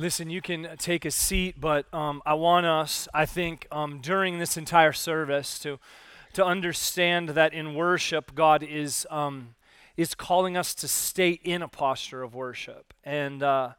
[0.00, 4.38] Listen, you can take a seat, but um, I want us, I think, um, during
[4.38, 5.78] this entire service to,
[6.32, 9.56] to understand that in worship, God is, um,
[9.98, 12.94] is calling us to stay in a posture of worship.
[13.04, 13.72] And, uh,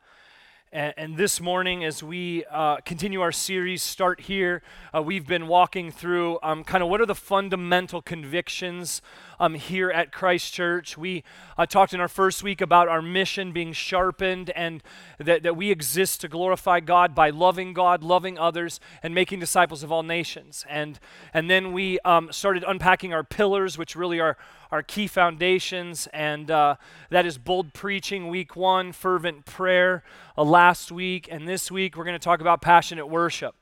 [0.74, 4.62] and, and, this morning, as we uh, continue our series, start here,
[4.96, 9.02] uh, we've been walking through um, kind of what are the fundamental convictions
[9.38, 10.98] um, here at Christ Church.
[10.98, 11.26] We
[11.58, 14.82] uh, talked in our first week about our mission being sharpened and
[15.18, 19.84] that, that we exist to glorify God by loving God, loving others, and making disciples
[19.84, 20.66] of all nations.
[20.70, 21.02] And,
[21.34, 24.38] and then we um, started unpacking our pillars, which really are
[24.72, 26.76] our key foundations, and uh,
[27.10, 30.04] that is bold preaching, week one, fervent prayer
[30.38, 33.56] uh, last week, and this week we're going to talk about passionate worship.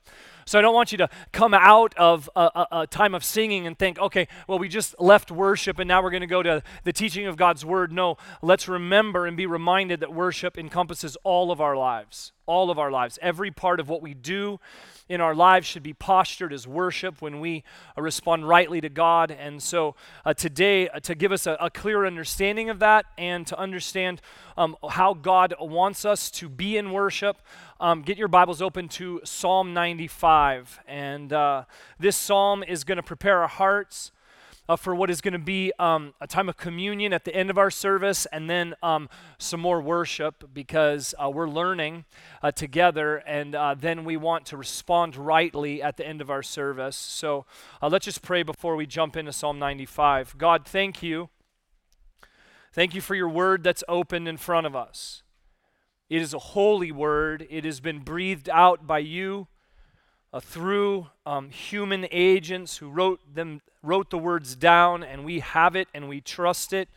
[0.46, 3.66] So I don't want you to come out of a, a, a time of singing
[3.66, 6.62] and think, okay, well, we just left worship and now we're going to go to
[6.82, 7.92] the teaching of God's word.
[7.92, 12.80] No, let's remember and be reminded that worship encompasses all of our lives, all of
[12.80, 13.16] our lives.
[13.22, 14.58] Every part of what we do
[15.08, 17.62] in our lives should be postured as worship when we
[17.96, 19.30] respond rightly to God.
[19.30, 19.94] And so
[20.24, 24.20] uh, today, uh, to give us a, a, clear understanding of that and to understand
[24.56, 27.40] um, how God wants us to be in worship,
[27.78, 30.80] um, get your Bibles open to Psalm 95.
[30.88, 31.64] And uh,
[32.00, 34.10] this psalm is going to prepare our hearts
[34.70, 37.50] uh, for what is going to be um, a time of communion at the end
[37.50, 42.04] of our service and then um, some more worship because uh, we're learning
[42.40, 46.44] uh, together and uh, then we want to respond rightly at the end of our
[46.44, 46.94] service.
[46.94, 47.46] So
[47.82, 50.38] uh, let's just pray before we jump into Psalm 95.
[50.38, 51.30] God, thank you.
[52.72, 55.24] Thank you for your word that's opened in front of us.
[56.08, 57.44] It is a holy word.
[57.50, 59.48] It has been breathed out by you
[60.32, 65.74] uh, through um, human agents who wrote them wrote the words down and we have
[65.74, 66.88] it and we trust it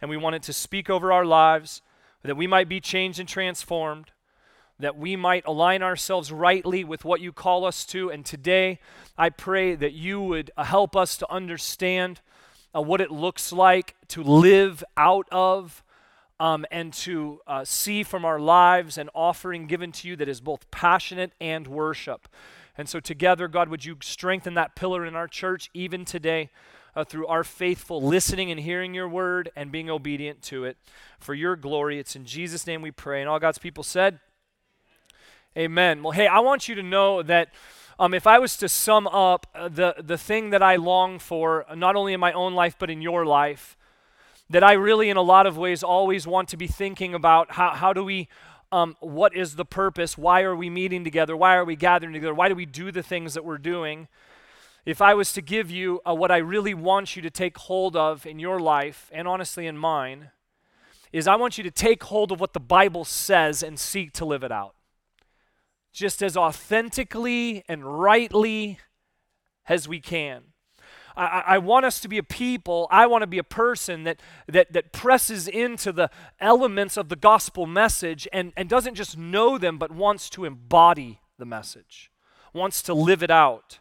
[0.00, 1.82] and we want it to speak over our lives
[2.22, 4.10] that we might be changed and transformed
[4.78, 8.10] that we might align ourselves rightly with what you call us to.
[8.10, 8.78] And today
[9.18, 12.20] i pray that you would uh, help us to understand
[12.74, 15.82] uh, what it looks like to live out of
[16.38, 20.40] um, and to uh, see from our lives an offering given to you that is
[20.40, 22.28] both passionate and worship
[22.80, 26.48] and so, together, God, would you strengthen that pillar in our church even today
[26.96, 30.78] uh, through our faithful listening and hearing your word and being obedient to it
[31.18, 31.98] for your glory.
[31.98, 33.20] It's in Jesus' name we pray.
[33.20, 34.18] And all God's people said,
[35.58, 36.02] Amen.
[36.02, 37.52] Well, hey, I want you to know that.
[37.98, 41.70] Um, if I was to sum up uh, the, the thing that I long for,
[41.70, 43.76] uh, not only in my own life, but in your life,
[44.48, 47.72] that I really, in a lot of ways, always want to be thinking about how,
[47.72, 48.28] how do we
[48.72, 50.16] um, what is the purpose?
[50.16, 51.36] Why are we meeting together?
[51.36, 52.34] Why are we gathering together?
[52.34, 54.08] Why do we do the things that we're doing?
[54.84, 57.96] If I was to give you uh, what I really want you to take hold
[57.96, 60.30] of in your life, and honestly in mine,
[61.12, 64.24] is I want you to take hold of what the Bible says and seek to
[64.24, 64.74] live it out.
[65.92, 68.78] Just as authentically and rightly
[69.68, 70.49] as we can.
[71.16, 74.20] I, I want us to be a people, I want to be a person that,
[74.46, 76.10] that, that presses into the
[76.40, 81.20] elements of the gospel message and, and doesn't just know them, but wants to embody
[81.38, 82.10] the message,
[82.52, 83.78] wants to live it out.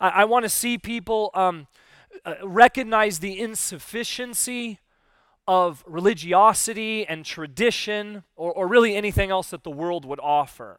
[0.00, 1.66] I, I want to see people um,
[2.24, 4.80] uh, recognize the insufficiency
[5.46, 10.78] of religiosity and tradition, or, or really anything else that the world would offer.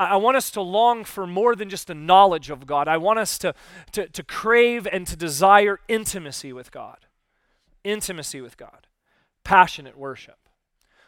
[0.00, 2.88] I, want us to long for more than just a knowledge of God.
[2.88, 3.54] I want us to,
[3.92, 7.06] to, to crave and to desire intimacy with God.
[7.84, 8.86] Intimacy with God.
[9.44, 10.36] Passionate worship.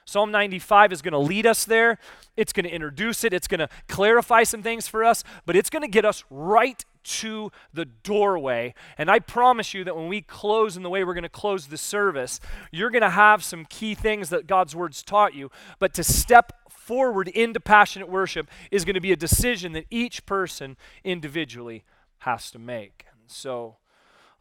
[0.05, 1.99] Psalm 95 is going to lead us there.
[2.37, 3.33] It's going to introduce it.
[3.33, 6.85] It's going to clarify some things for us, but it's going to get us right
[7.05, 8.75] to the doorway.
[8.99, 11.67] And I promise you that when we close in the way we're going to close
[11.67, 15.51] the service, you're going to have some key things that God's words taught you.
[15.79, 20.27] But to step forward into passionate worship is going to be a decision that each
[20.27, 21.85] person individually
[22.19, 23.07] has to make.
[23.27, 23.77] So,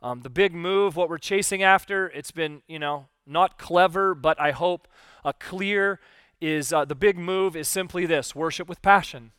[0.01, 4.41] um, the big move, what we're chasing after, it's been, you know, not clever, but
[4.41, 4.87] I hope
[5.23, 5.99] uh, clear,
[6.41, 9.31] is uh, the big move is simply this worship with passion.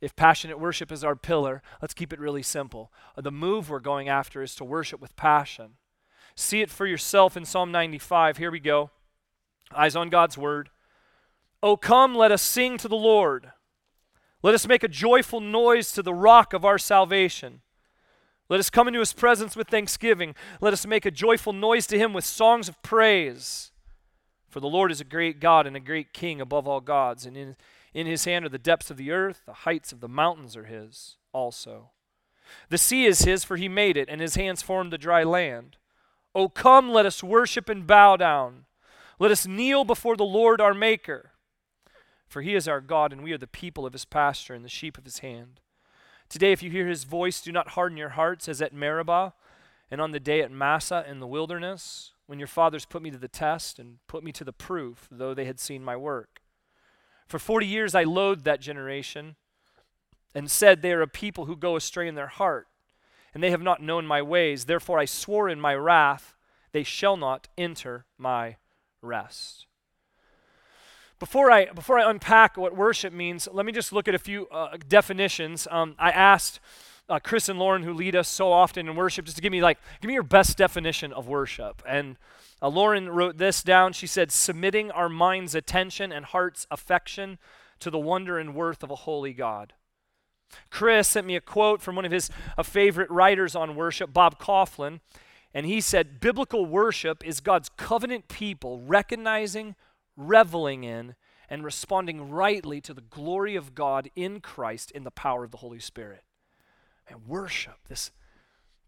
[0.00, 2.92] If passionate worship is our pillar, let's keep it really simple.
[3.16, 5.76] Uh, the move we're going after is to worship with passion.
[6.34, 8.38] See it for yourself in Psalm 95.
[8.38, 8.90] Here we go.
[9.74, 10.70] Eyes on God's word.
[11.64, 13.52] Oh, come, let us sing to the Lord.
[14.42, 17.62] Let us make a joyful noise to the rock of our salvation.
[18.50, 20.34] Let us come into his presence with thanksgiving.
[20.60, 23.72] Let us make a joyful noise to him with songs of praise.
[24.50, 27.34] For the Lord is a great God and a great King above all gods, and
[27.34, 27.56] in,
[27.94, 30.66] in his hand are the depths of the earth, the heights of the mountains are
[30.66, 31.92] his also.
[32.68, 35.78] The sea is his, for he made it, and his hands formed the dry land.
[36.34, 38.66] O come, let us worship and bow down.
[39.18, 41.30] Let us kneel before the Lord our Maker.
[42.34, 44.68] For he is our God, and we are the people of his pasture and the
[44.68, 45.60] sheep of his hand.
[46.28, 49.34] Today, if you hear his voice, do not harden your hearts as at Meribah
[49.88, 53.18] and on the day at Massah in the wilderness, when your fathers put me to
[53.18, 56.40] the test and put me to the proof, though they had seen my work.
[57.28, 59.36] For forty years I loathed that generation
[60.34, 62.66] and said, They are a people who go astray in their heart,
[63.32, 64.64] and they have not known my ways.
[64.64, 66.34] Therefore I swore in my wrath,
[66.72, 68.56] They shall not enter my
[69.00, 69.68] rest.
[71.24, 74.46] Before I, before I unpack what worship means, let me just look at a few
[74.48, 75.66] uh, definitions.
[75.70, 76.60] Um, I asked
[77.08, 79.62] uh, Chris and Lauren, who lead us so often in worship, just to give me
[79.62, 81.82] like, give me your best definition of worship.
[81.88, 82.18] And
[82.60, 83.94] uh, Lauren wrote this down.
[83.94, 87.38] She said, submitting our mind's attention and heart's affection
[87.78, 89.72] to the wonder and worth of a holy God.
[90.68, 92.28] Chris sent me a quote from one of his
[92.58, 95.00] uh, favorite writers on worship, Bob Kauflin,
[95.54, 99.74] and he said, Biblical worship is God's covenant people recognizing,
[100.16, 101.14] reveling in,
[101.48, 105.58] and responding rightly to the glory of God in Christ in the power of the
[105.58, 106.24] Holy Spirit.
[107.06, 108.10] And worship, this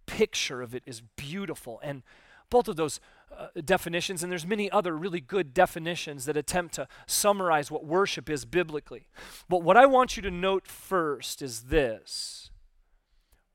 [0.06, 1.81] picture of it is beautiful.
[1.82, 2.02] And
[2.49, 3.00] both of those
[3.37, 8.31] uh, definitions, and there's many other really good definitions that attempt to summarize what worship
[8.31, 9.08] is biblically.
[9.49, 12.50] But what I want you to note first is this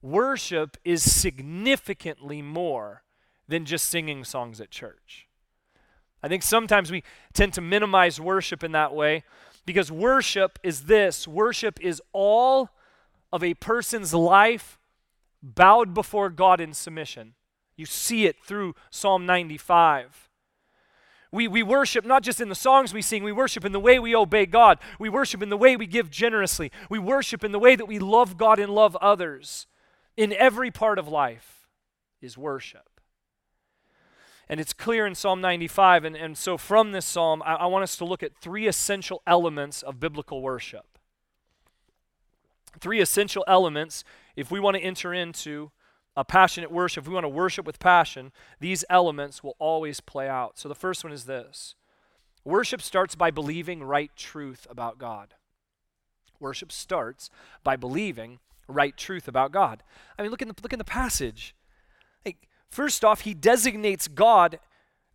[0.02, 3.04] worship is significantly more
[3.48, 5.28] than just singing songs at church.
[6.24, 7.04] I think sometimes we
[7.34, 9.24] tend to minimize worship in that way
[9.66, 12.70] because worship is this worship is all
[13.32, 14.80] of a person's life
[15.42, 17.34] bowed before God in submission.
[17.76, 20.30] You see it through Psalm 95.
[21.32, 24.00] We, we worship not just in the songs we sing, we worship in the way
[24.00, 24.80] we obey God.
[25.00, 26.72] We worship in the way we give generously.
[26.90, 29.66] We worship in the way that we love God and love others.
[30.18, 31.70] In every part of life
[32.22, 32.91] is worship.
[34.52, 36.04] And it's clear in Psalm 95.
[36.04, 39.22] And, and so, from this psalm, I, I want us to look at three essential
[39.26, 41.00] elements of biblical worship.
[42.78, 44.04] Three essential elements
[44.36, 45.72] if we want to enter into
[46.18, 50.28] a passionate worship, if we want to worship with passion, these elements will always play
[50.28, 50.60] out.
[50.60, 51.76] So, the first one is this
[52.44, 55.34] worship starts by believing right truth about God.
[56.42, 57.30] Worship starts
[57.64, 59.82] by believing right truth about God.
[60.20, 61.56] I mean, look in the, look in the passage.
[62.72, 64.60] First off, he designates God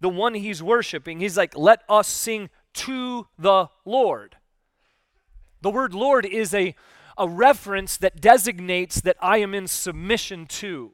[0.00, 1.20] the one he's worshiping.
[1.20, 4.36] He's like, let us sing to the Lord.
[5.62, 6.74] The word Lord is a,
[7.16, 10.92] a reference that designates that I am in submission to.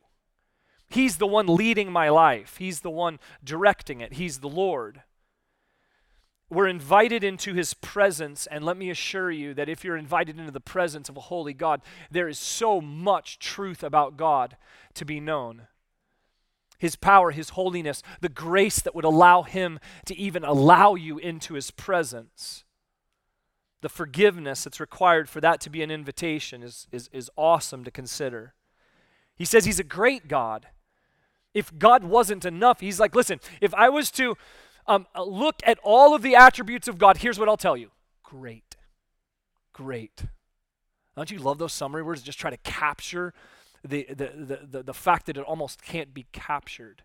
[0.88, 5.02] He's the one leading my life, He's the one directing it, He's the Lord.
[6.48, 10.52] We're invited into His presence, and let me assure you that if you're invited into
[10.52, 11.80] the presence of a holy God,
[12.10, 14.56] there is so much truth about God
[14.94, 15.62] to be known.
[16.82, 21.55] His power, His holiness, the grace that would allow Him to even allow you into
[21.55, 22.64] His presence.
[23.82, 27.93] The forgiveness that's required for that to be an invitation is, is, is awesome to
[27.93, 28.55] consider.
[29.37, 30.67] He says He's a great God.
[31.55, 34.37] If God wasn't enough, He's like, listen, if I was to
[34.88, 37.93] um, look at all of the attributes of God, here's what I'll tell you
[38.25, 38.75] great.
[39.73, 40.25] Great.
[41.14, 43.34] Don't you love those summary words just try to capture
[43.84, 47.02] the, the, the, the, fact that it almost can't be captured.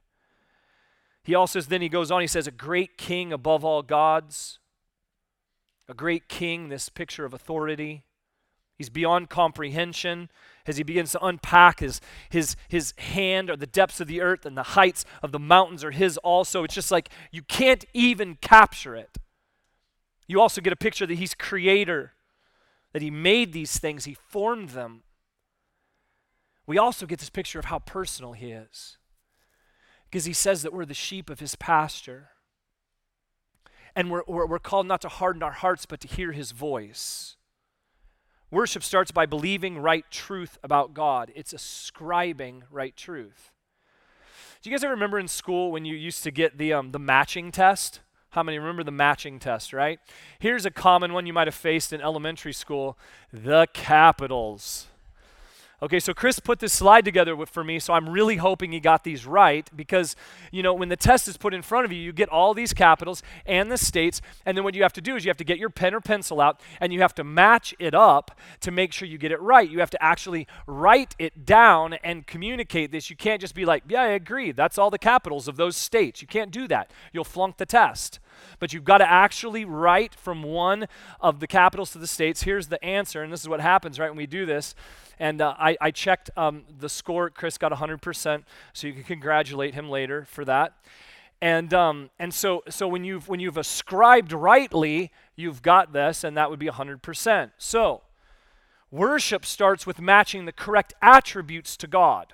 [1.23, 4.59] He also then he goes on, he says, a great king above all gods.
[5.89, 8.03] A great king, this picture of authority.
[8.77, 10.29] He's beyond comprehension
[10.67, 14.45] as he begins to unpack his, his, his hand or the depths of the earth
[14.45, 16.63] and the heights of the mountains are his also.
[16.63, 19.17] It's just like you can't even capture it.
[20.27, 22.13] You also get a picture that he's creator,
[22.93, 25.03] that he made these things, he formed them
[26.67, 28.97] we also get this picture of how personal he is.
[30.05, 32.29] Because he says that we're the sheep of his pasture.
[33.95, 37.37] And we're, we're, we're, called not to harden our hearts, but to hear his voice.
[38.51, 43.51] Worship starts by believing right truth about God, it's ascribing right truth.
[44.61, 46.99] Do you guys ever remember in school when you used to get the, um, the
[46.99, 48.01] matching test?
[48.31, 49.99] How many remember the matching test, right?
[50.39, 52.97] Here's a common one you might have faced in elementary school
[53.31, 54.87] the capitals.
[55.79, 59.03] Okay, so Chris put this slide together for me, so I'm really hoping he got
[59.03, 60.15] these right because,
[60.51, 62.73] you know, when the test is put in front of you, you get all these
[62.73, 65.43] capitals and the states, and then what you have to do is you have to
[65.43, 68.31] get your pen or pencil out and you have to match it up
[68.61, 69.69] to make sure you get it right.
[69.69, 73.11] You have to actually write it down and communicate this.
[73.11, 76.23] You can't just be like, yeah, I agree, that's all the capitals of those states.
[76.23, 76.89] You can't do that.
[77.13, 78.19] You'll flunk the test
[78.59, 80.87] but you've got to actually write from one
[81.19, 82.43] of the capitals to the states.
[82.43, 84.75] Here's the answer, and this is what happens, right, when we do this.
[85.19, 87.29] And uh, I, I, checked um, the score.
[87.31, 90.73] Chris got 100%, so you can congratulate him later for that.
[91.41, 96.35] And, um, and so, so when, you've, when you've ascribed rightly, you've got this, and
[96.37, 97.51] that would be 100%.
[97.57, 98.01] So,
[98.89, 102.33] worship starts with matching the correct attributes to God.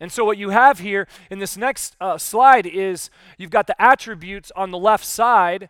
[0.00, 3.80] And so, what you have here in this next uh, slide is you've got the
[3.80, 5.68] attributes on the left side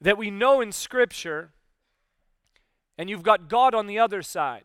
[0.00, 1.52] that we know in Scripture,
[2.98, 4.64] and you've got God on the other side.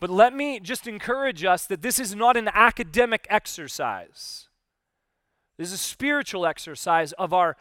[0.00, 4.48] But let me just encourage us that this is not an academic exercise.
[5.56, 7.56] This is a spiritual exercise of our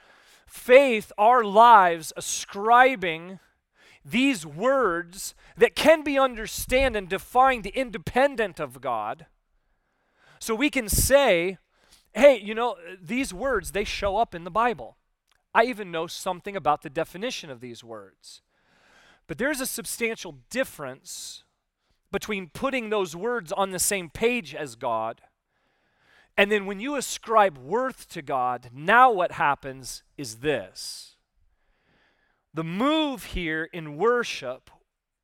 [0.48, 3.40] faith, our lives, ascribing
[4.06, 9.28] these words that can be understood and defined independent of God.
[10.40, 11.58] So we can say,
[12.14, 14.98] hey, you know, these words, they show up in the Bible.
[15.54, 18.42] I even know something about the definition of these words.
[19.28, 21.44] But there's a substantial difference
[22.12, 25.22] between putting those words on the same page as God
[26.38, 31.13] and then when you ascribe worth to God, now what happens is this.
[32.54, 34.70] The move here in worship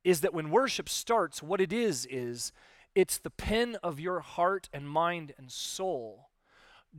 [0.02, 2.52] is that when worship starts, what it is, is
[2.94, 6.30] it's the pen of your heart and mind and soul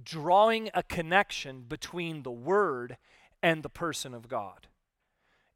[0.03, 2.97] drawing a connection between the Word
[3.43, 4.67] and the person of God.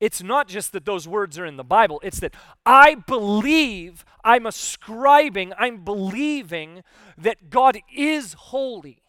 [0.01, 4.45] It's not just that those words are in the Bible, it's that I believe, I'm
[4.45, 6.83] ascribing, I'm believing
[7.17, 9.03] that God is holy.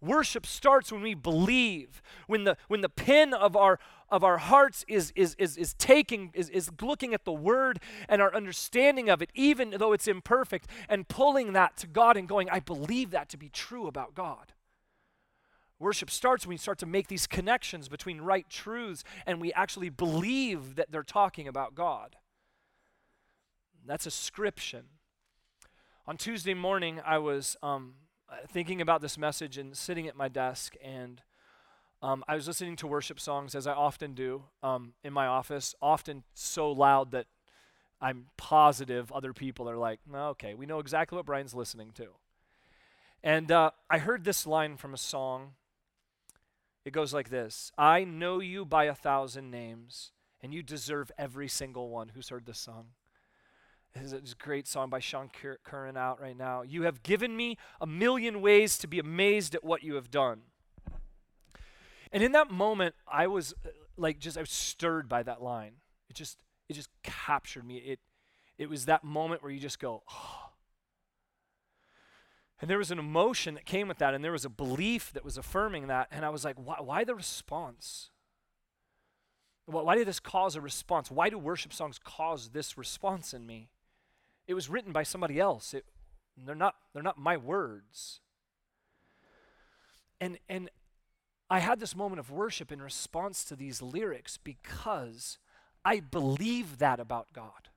[0.00, 3.78] Worship starts when we believe, when the, when the pen of our,
[4.10, 8.20] of our hearts is, is, is, is taking, is, is looking at the word and
[8.20, 12.48] our understanding of it, even though it's imperfect, and pulling that to God and going,
[12.50, 14.52] I believe that to be true about God.
[15.78, 19.88] Worship starts when we start to make these connections between right truths and we actually
[19.88, 22.16] believe that they're talking about God.
[23.86, 24.84] That's a ascription.
[26.06, 27.94] On Tuesday morning, I was um,
[28.48, 31.22] thinking about this message and sitting at my desk, and
[32.02, 35.74] um, I was listening to worship songs as I often do um, in my office,
[35.82, 37.26] often so loud that
[38.00, 42.08] I'm positive other people are like, okay, we know exactly what Brian's listening to.
[43.22, 45.52] And uh, I heard this line from a song
[46.84, 51.48] it goes like this I know you by a thousand names, and you deserve every
[51.48, 52.10] single one.
[52.14, 52.86] Who's heard this song?
[53.94, 55.28] It's a great song by Sean
[55.64, 56.62] Curran out right now.
[56.62, 60.42] You have given me a million ways to be amazed at what you have done.
[62.12, 65.74] And in that moment, I was uh, like just I was stirred by that line.
[66.08, 66.38] It just
[66.68, 67.76] it just captured me.
[67.76, 68.00] It
[68.58, 70.50] it was that moment where you just go, oh,
[72.60, 75.24] and there was an emotion that came with that, and there was a belief that
[75.24, 76.08] was affirming that.
[76.10, 78.10] And I was like, why, why the response?
[79.64, 81.10] Why did this cause a response?
[81.10, 83.70] Why do worship songs cause this response in me?
[84.46, 85.72] It was written by somebody else.
[85.74, 85.84] It,
[86.36, 88.20] they're not they're not my words.
[90.20, 90.70] And and
[91.50, 95.38] I had this moment of worship in response to these lyrics because
[95.84, 97.68] I believe that about God.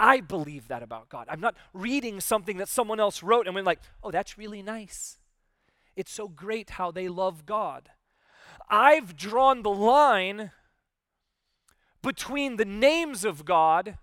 [0.00, 1.26] I believe that about God.
[1.30, 5.18] I'm not reading something that someone else wrote and we're like, oh, that's really nice.
[5.94, 7.90] It's so great how they love God.
[8.68, 10.50] I've drawn the line
[12.02, 13.98] between the names of God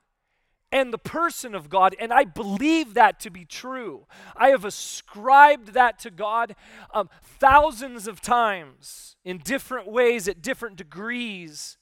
[0.76, 4.08] and the person of God, and I believe that to be true.
[4.36, 6.54] I have ascribed that to God
[6.94, 11.78] um, thousands of times in different ways at different degrees.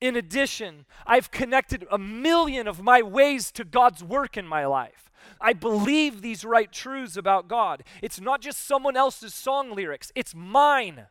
[0.00, 5.08] In addition, I've connected a million of my ways to God's work in my life.
[5.40, 7.84] I believe these right truths about God.
[8.02, 11.06] It's not just someone else's song lyrics, it's mine.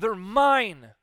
[0.00, 0.94] They're mine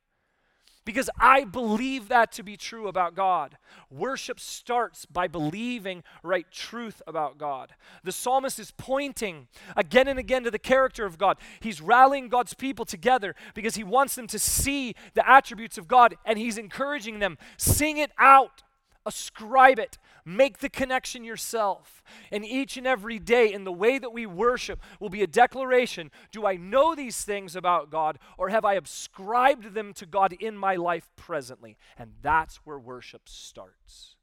[0.86, 3.58] because I believe that to be true about God.
[3.90, 7.74] Worship starts by believing right truth about God.
[8.04, 11.38] The psalmist is pointing again and again to the character of God.
[11.60, 16.16] He's rallying God's people together because he wants them to see the attributes of God
[16.26, 18.64] and he's encouraging them sing it out,
[19.06, 19.98] ascribe it,
[20.28, 22.02] Make the connection yourself.
[22.32, 26.10] And each and every day, in the way that we worship, will be a declaration
[26.32, 30.58] Do I know these things about God, or have I ascribed them to God in
[30.58, 31.78] my life presently?
[31.98, 34.16] And that's where worship starts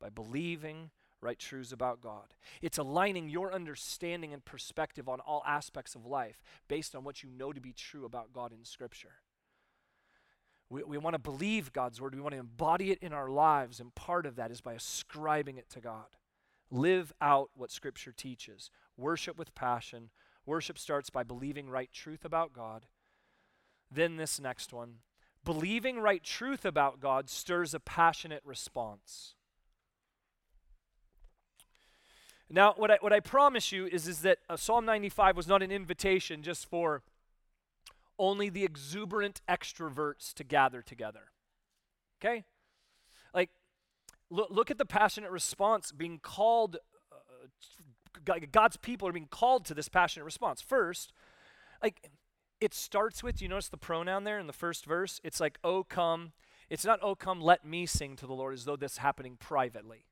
[0.00, 2.34] by believing right truths about God.
[2.60, 7.30] It's aligning your understanding and perspective on all aspects of life based on what you
[7.30, 9.14] know to be true about God in Scripture.
[10.72, 12.14] We, we want to believe God's word.
[12.14, 13.78] We want to embody it in our lives.
[13.78, 16.16] And part of that is by ascribing it to God.
[16.70, 18.70] Live out what Scripture teaches.
[18.96, 20.08] Worship with passion.
[20.46, 22.86] Worship starts by believing right truth about God.
[23.90, 24.96] Then, this next one
[25.44, 29.34] believing right truth about God stirs a passionate response.
[32.48, 35.62] Now, what I, what I promise you is, is that uh, Psalm 95 was not
[35.62, 37.02] an invitation just for
[38.22, 41.32] only the exuberant extroverts to gather together.
[42.22, 42.44] Okay?
[43.34, 43.50] Like,
[44.30, 46.76] look, look at the passionate response being called,
[47.10, 50.62] uh, God's people are being called to this passionate response.
[50.62, 51.12] First,
[51.82, 52.10] like,
[52.60, 55.20] it starts with, you notice the pronoun there in the first verse?
[55.24, 56.32] It's like, oh, come.
[56.70, 59.36] It's not, oh, come, let me sing to the Lord, as though this is happening
[59.36, 60.06] privately.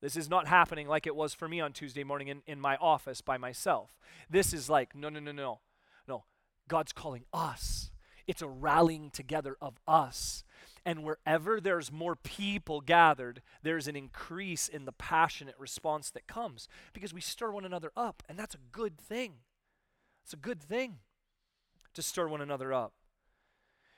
[0.00, 2.76] This is not happening like it was for me on Tuesday morning in, in my
[2.76, 3.98] office by myself.
[4.30, 5.60] This is like, no, no, no, no.
[6.68, 7.90] God's calling us.
[8.26, 10.44] It's a rallying together of us.
[10.84, 16.68] And wherever there's more people gathered, there's an increase in the passionate response that comes
[16.92, 18.22] because we stir one another up.
[18.28, 19.34] And that's a good thing.
[20.24, 20.98] It's a good thing
[21.94, 22.92] to stir one another up.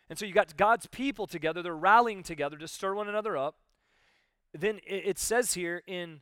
[0.09, 3.57] And so you got God's people together, they're rallying together to stir one another up
[4.53, 6.21] then it says here in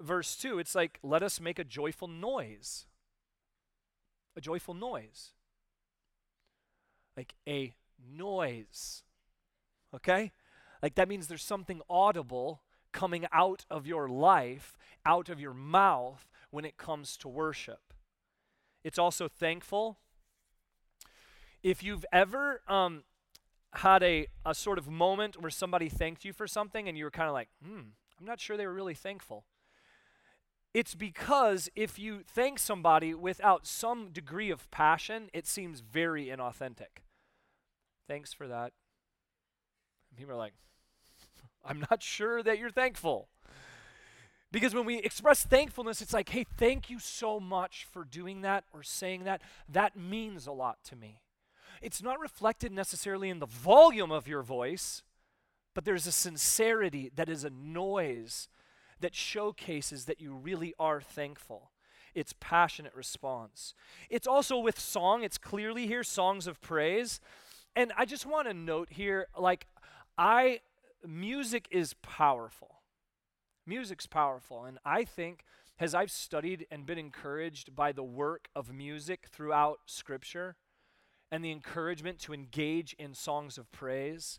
[0.00, 2.86] verse 2, it's like, let us make a joyful noise.
[4.36, 5.32] A joyful noise.
[7.16, 7.74] Like a
[8.14, 9.02] noise.
[9.94, 10.32] Okay?
[10.82, 16.28] Like that means there's something audible coming out of your life, out of your mouth
[16.50, 17.94] when it comes to worship.
[18.84, 19.98] It's also thankful.
[21.62, 23.02] If you've ever um,
[23.74, 27.10] had a, a sort of moment where somebody thanked you for something and you were
[27.10, 27.80] kind of like, hmm,
[28.18, 29.44] I'm not sure they were really thankful.
[30.72, 37.02] It's because if you thank somebody without some degree of passion, it seems very inauthentic.
[38.08, 38.72] Thanks for that.
[40.10, 40.54] And people are like,
[41.64, 43.28] I'm not sure that you're thankful.
[44.52, 48.64] Because when we express thankfulness, it's like, hey, thank you so much for doing that
[48.72, 49.42] or saying that.
[49.68, 51.20] That means a lot to me
[51.82, 55.02] it's not reflected necessarily in the volume of your voice,
[55.74, 58.48] but there's a sincerity that is a noise
[59.00, 61.70] that showcases that you really are thankful.
[62.14, 63.74] It's passionate response.
[64.08, 67.20] It's also with song, it's clearly here songs of praise.
[67.76, 69.66] And I just want to note here like
[70.18, 70.60] I
[71.06, 72.80] music is powerful.
[73.66, 75.44] Music's powerful and I think
[75.78, 80.56] as I've studied and been encouraged by the work of music throughout scripture,
[81.30, 84.38] and the encouragement to engage in songs of praise.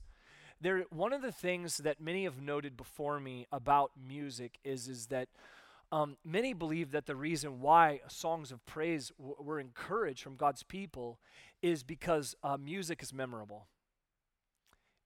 [0.59, 5.07] There, one of the things that many have noted before me about music is, is
[5.07, 5.27] that
[5.91, 10.63] um, many believe that the reason why songs of praise w- were encouraged from God's
[10.63, 11.19] people
[11.61, 13.67] is because uh, music is memorable.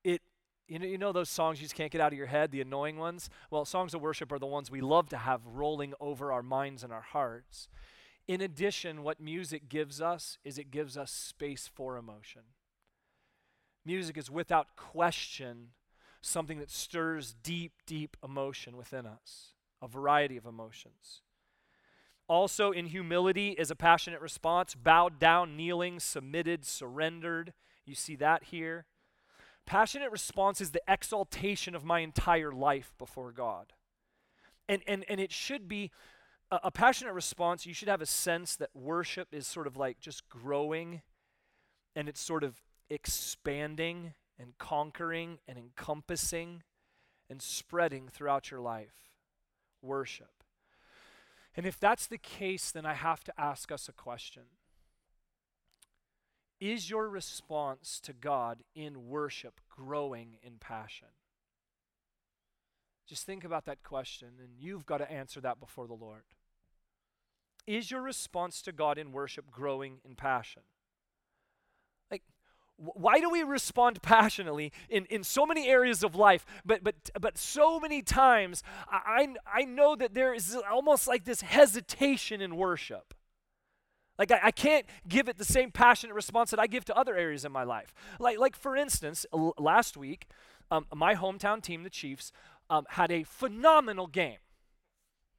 [0.04, 0.22] It,
[0.67, 2.62] you know, you know those songs you just can't get out of your head, the
[2.62, 3.30] annoying ones?
[3.50, 6.84] Well, songs of worship are the ones we love to have rolling over our minds
[6.84, 7.70] and our hearts.
[8.28, 12.41] In addition, what music gives us is it gives us space for emotion.
[13.86, 15.70] Music is without question
[16.22, 19.51] something that stirs deep, deep emotion within us,
[19.82, 21.22] a variety of emotions.
[22.28, 27.54] Also, in humility is a passionate response, bowed down, kneeling, submitted, surrendered.
[27.86, 28.86] You see that here.
[29.65, 33.74] Passionate response is the exaltation of my entire life before God.
[34.70, 35.91] And, and, and it should be
[36.52, 40.00] a, a passionate response, you should have a sense that worship is sort of like
[40.00, 41.02] just growing
[41.96, 46.63] and it's sort of expanding and conquering and encompassing
[47.30, 49.11] and spreading throughout your life.
[49.82, 50.44] Worship.
[51.56, 54.44] And if that's the case, then I have to ask us a question
[56.60, 61.10] Is your response to God in worship growing in passion?
[63.08, 66.24] Just think about that question, and you've got to answer that before the Lord.
[67.67, 70.63] Is your response to God in worship growing in passion?
[72.82, 77.38] Why do we respond passionately in, in so many areas of life, but, but, but
[77.38, 83.13] so many times I, I know that there is almost like this hesitation in worship.
[84.17, 87.15] Like I, I, can't give it the same passionate response that I give to other
[87.15, 87.94] areas in my life.
[88.20, 90.28] Like, like for instance, l- last week,
[90.70, 92.32] um, my hometown team, the Chiefs,
[92.70, 94.38] um, had a phenomenal game.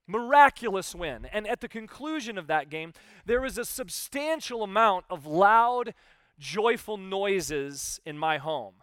[0.07, 1.27] Miraculous win.
[1.33, 2.93] And at the conclusion of that game,
[3.25, 5.95] there was a substantial amount of loud,
[6.43, 8.75] joyful noises in my home.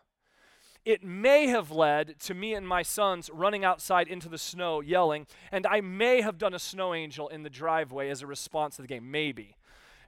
[0.85, 5.27] It may have led to me and my sons running outside into the snow yelling,
[5.51, 8.81] and I may have done a snow angel in the driveway as a response to
[8.81, 9.11] the game.
[9.11, 9.57] Maybe.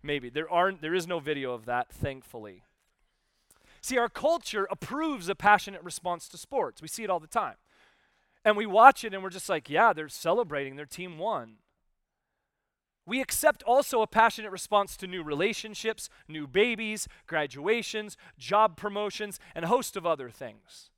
[0.01, 0.29] Maybe.
[0.29, 2.63] There aren't there is no video of that, thankfully.
[3.81, 6.81] See, our culture approves a passionate response to sports.
[6.81, 7.55] We see it all the time.
[8.45, 11.57] And we watch it and we're just like, yeah, they're celebrating, their team won.
[13.05, 19.65] We accept also a passionate response to new relationships, new babies, graduations, job promotions, and
[19.65, 20.91] a host of other things.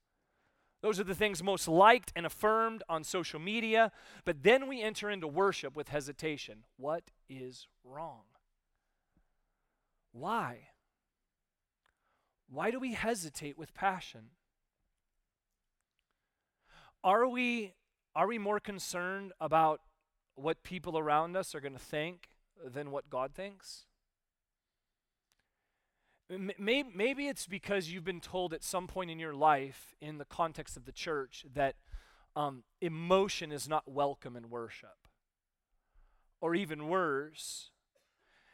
[0.81, 3.93] Those are the things most liked and affirmed on social media.
[4.25, 6.65] But then we enter into worship with hesitation.
[6.75, 8.23] What is wrong?
[10.11, 10.67] Why?
[12.49, 14.31] Why do we hesitate with passion?
[17.01, 17.75] Are we,
[18.13, 19.79] are we more concerned about
[20.35, 22.29] what people around us are going to think
[22.63, 23.85] than what God thinks?
[26.29, 30.77] Maybe, it's because you've been told at some point in your life, in the context
[30.77, 31.75] of the church, that
[32.35, 35.07] um, emotion is not welcome in worship.
[36.41, 37.69] Or even worse,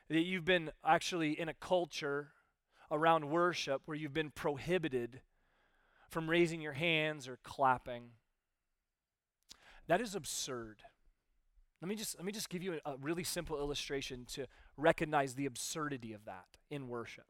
[0.10, 2.30] that you've been actually in a culture
[2.92, 5.22] around worship where you've been prohibited
[6.10, 8.10] from raising your hands or clapping.
[9.88, 10.82] That is absurd.
[11.82, 15.36] Let me just let me just give you a, a really simple illustration to recognize
[15.36, 17.26] the absurdity of that in worship.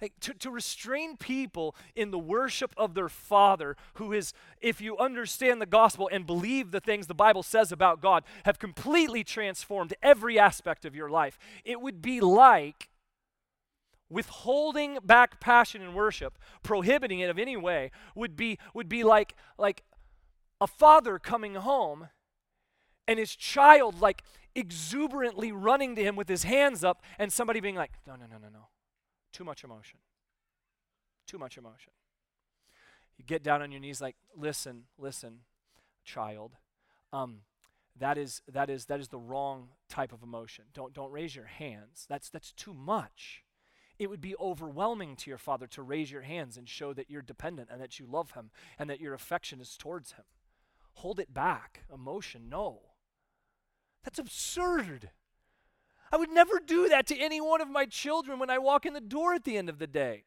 [0.00, 4.96] Like to, to restrain people in the worship of their Father, who is, if you
[4.96, 9.92] understand the gospel and believe the things the Bible says about God, have completely transformed
[10.02, 11.38] every aspect of your life.
[11.64, 12.88] It would be like
[14.08, 19.34] withholding back passion in worship, prohibiting it of any way, would be, would be like,
[19.58, 19.82] like
[20.60, 22.08] a father coming home
[23.10, 24.22] and his child like
[24.54, 28.38] exuberantly running to him with his hands up and somebody being like, no, no, no,
[28.38, 28.68] no, no.
[29.32, 29.98] Too much emotion.
[31.26, 31.92] Too much emotion.
[33.18, 35.40] You get down on your knees like, listen, listen,
[36.04, 36.52] child.
[37.12, 37.40] Um,
[37.98, 40.66] that is that is that is the wrong type of emotion.
[40.72, 42.06] Don't don't raise your hands.
[42.08, 43.42] That's that's too much.
[43.98, 47.22] It would be overwhelming to your father to raise your hands and show that you're
[47.22, 50.24] dependent and that you love him and that your affection is towards him.
[50.94, 51.82] Hold it back.
[51.92, 52.89] Emotion, no.
[54.04, 55.10] That's absurd.
[56.12, 58.94] I would never do that to any one of my children when I walk in
[58.94, 60.24] the door at the end of the day.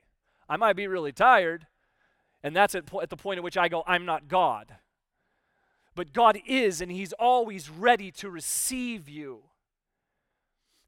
[0.47, 1.67] I might be really tired,
[2.41, 4.75] and that's at, po- at the point at which I go, I'm not God.
[5.95, 9.43] But God is, and He's always ready to receive you.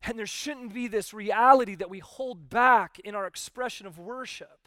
[0.04, 4.65] And there shouldn't be this reality that we hold back in our expression of worship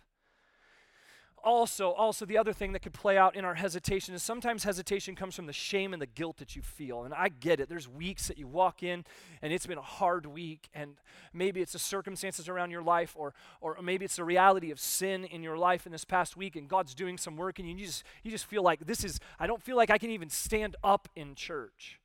[1.44, 5.14] also also the other thing that could play out in our hesitation is sometimes hesitation
[5.14, 7.68] comes from the shame and the guilt that you feel and i get it.
[7.68, 9.04] There's weeks that you walk in
[9.42, 10.96] and it's been a hard week and
[11.32, 15.24] maybe it's the circumstances around your life or or maybe it's the reality of sin
[15.24, 18.04] in your life in this past week and god's doing some work and you just
[18.22, 21.08] you just feel like this is i don't feel like i can even stand up
[21.14, 22.00] in church.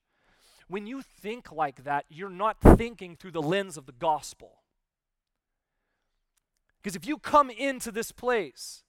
[0.68, 4.60] When you think like that you're not thinking through the lens of the gospel.
[6.82, 8.84] Because if you come into this place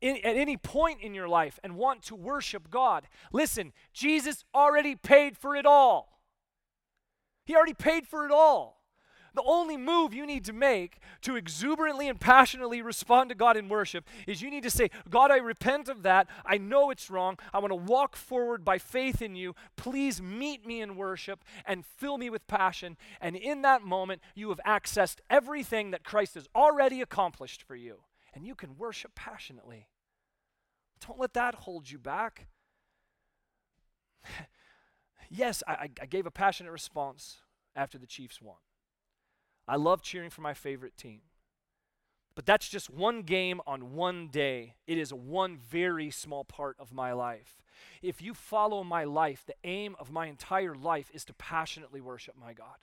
[0.00, 4.94] in, at any point in your life and want to worship God, listen, Jesus already
[4.94, 6.20] paid for it all.
[7.44, 8.80] He already paid for it all.
[9.34, 13.68] The only move you need to make to exuberantly and passionately respond to God in
[13.68, 16.26] worship is you need to say, God, I repent of that.
[16.44, 17.38] I know it's wrong.
[17.54, 19.54] I want to walk forward by faith in you.
[19.76, 22.96] Please meet me in worship and fill me with passion.
[23.20, 28.00] And in that moment, you have accessed everything that Christ has already accomplished for you
[28.34, 29.88] and you can worship passionately.
[31.06, 32.46] Don't let that hold you back.
[35.30, 37.38] yes, I, I, gave a passionate response
[37.74, 38.56] after the Chiefs won.
[39.66, 41.22] I love cheering for my favorite team.
[42.34, 44.76] But that's just one game on one day.
[44.86, 47.62] It is one very small part of my life.
[48.02, 52.36] If you follow my life, the aim of my entire life is to passionately worship
[52.38, 52.76] my God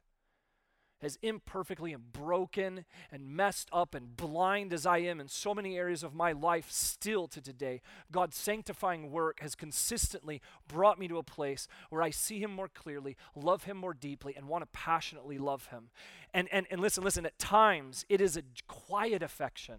[1.01, 5.77] as imperfectly and broken and messed up and blind as I am in so many
[5.77, 7.81] areas of my life, still to today,
[8.11, 12.67] God's sanctifying work has consistently brought me to a place where I see Him more
[12.67, 15.89] clearly, love Him more deeply, and want to passionately love Him.
[16.33, 19.77] And, and, and listen, listen, at times it is a quiet affection,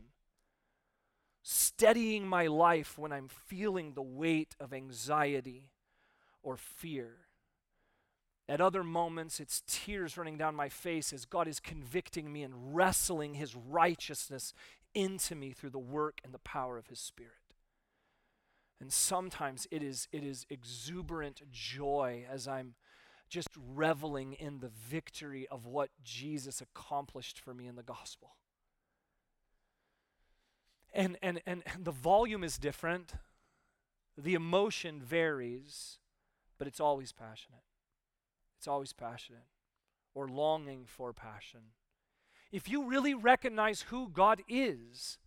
[1.43, 5.71] steadying my life when I'm feeling the weight of anxiety
[6.43, 7.28] or fear.
[8.49, 12.75] At other moments, it's tears running down my face as God is convicting me and
[12.75, 14.55] wrestling His righteousness
[14.95, 17.33] into me through the work and the power of His Spirit.
[18.81, 22.75] And sometimes it is, it is exuberant joy as I'm
[23.29, 28.37] just reveling in the victory of what Jesus accomplished for me in the gospel.
[30.95, 33.13] And, and, and the volume is different,
[34.17, 35.99] the emotion varies,
[36.57, 37.68] but it's always passionate.
[38.59, 39.47] It's always passionate
[40.15, 41.61] or longing for passion.
[42.51, 45.19] If you really recognize who God is,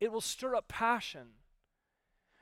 [0.00, 1.28] it will stir up passion.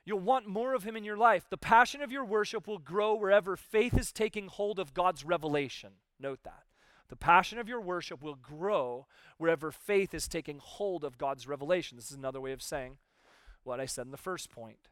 [0.05, 1.45] You'll want more of Him in your life.
[1.51, 5.91] The passion of your worship will grow wherever faith is taking hold of God's revelation.
[6.19, 6.63] Note that.
[7.09, 11.97] The passion of your worship will grow wherever faith is taking hold of God's revelation.
[11.97, 12.99] This is another way of saying
[13.65, 14.89] what I said in the first point.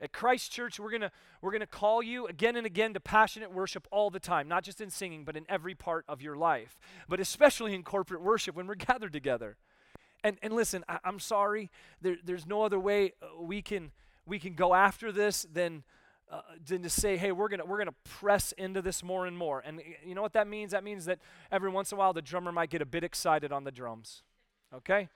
[0.00, 3.52] At Christ Church, we're going to we're gonna call you again and again to passionate
[3.52, 6.78] worship all the time, not just in singing, but in every part of your life,
[7.08, 9.56] but especially in corporate worship when we're gathered together.
[10.24, 13.92] And, and listen, I, am sorry, there, there's no other way uh, we can,
[14.26, 15.84] we can go after this than,
[16.32, 19.60] uh, than to say, hey, we're gonna we're gonna press into this more and more.
[19.64, 20.72] And you know what that means?
[20.72, 21.18] That means that
[21.52, 24.22] every once in a while the drummer might get a bit excited on the drums.
[24.74, 25.08] Okay?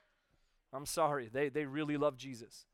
[0.73, 1.31] I'm sorry.
[1.33, 2.67] They they really love Jesus.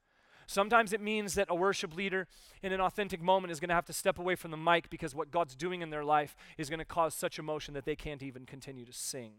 [0.47, 2.27] Sometimes it means that a worship leader
[2.63, 5.15] in an authentic moment is going to have to step away from the mic because
[5.15, 8.23] what God's doing in their life is going to cause such emotion that they can't
[8.23, 9.33] even continue to sing.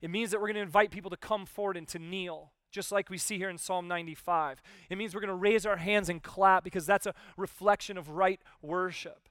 [0.00, 2.92] It means that we're going to invite people to come forward and to kneel, just
[2.92, 4.60] like we see here in Psalm 95.
[4.90, 8.10] It means we're going to raise our hands and clap because that's a reflection of
[8.10, 9.28] right worship.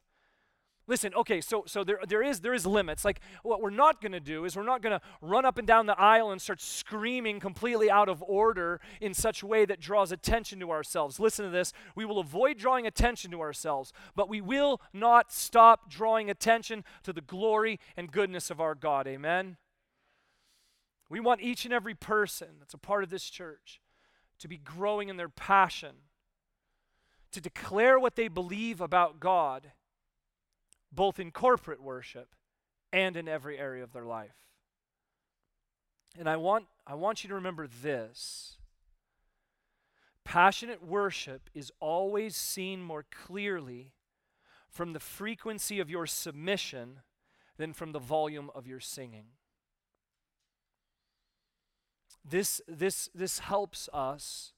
[0.85, 3.05] Listen, okay, so so there there is there is limits.
[3.05, 5.65] Like what we're not going to do is we're not going to run up and
[5.65, 9.79] down the aisle and start screaming completely out of order in such a way that
[9.79, 11.21] draws attention to ourselves.
[11.21, 11.71] Listen to this.
[11.95, 17.13] We will avoid drawing attention to ourselves, but we will not stop drawing attention to
[17.13, 19.07] the glory and goodness of our God.
[19.07, 19.55] Amen.
[21.09, 23.79] We want each and every person that's a part of this church
[24.39, 25.95] to be growing in their passion
[27.31, 29.71] to declare what they believe about God
[30.93, 32.35] both in corporate worship
[32.91, 34.35] and in every area of their life.
[36.17, 38.57] And I want, I want you to remember this
[40.23, 43.91] passionate worship is always seen more clearly
[44.69, 47.01] from the frequency of your submission
[47.57, 49.25] than from the volume of your singing.
[52.23, 54.53] This, this, this helps us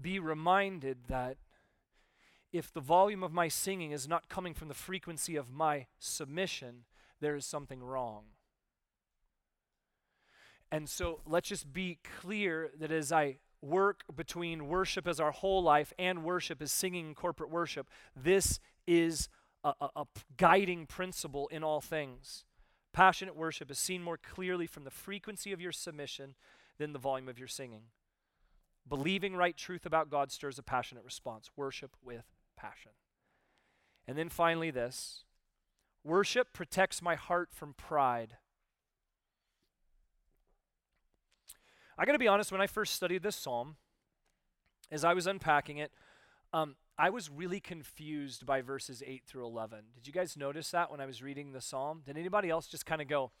[0.00, 1.38] be reminded that
[2.52, 6.84] if the volume of my singing is not coming from the frequency of my submission,
[7.20, 8.24] there is something wrong.
[10.70, 15.62] And so let's just be clear that as I work between worship as our whole
[15.62, 19.28] life and worship as singing corporate worship, this is
[19.64, 20.04] a, a, a,
[20.36, 22.44] guiding principle in all things.
[22.92, 26.34] Passionate worship is seen more clearly from the frequency of your submission
[26.78, 27.82] than the volume of your singing.
[28.88, 31.50] Believing right truth about God stirs a passionate response.
[31.56, 32.24] Worship with
[32.56, 32.92] passion.
[34.06, 35.24] And then finally, this
[36.04, 38.36] worship protects my heart from pride.
[41.98, 43.76] I got to be honest, when I first studied this psalm,
[44.90, 45.92] as I was unpacking it,
[46.52, 49.80] um, I was really confused by verses 8 through 11.
[49.94, 52.02] Did you guys notice that when I was reading the psalm?
[52.06, 53.32] Did anybody else just kind of go,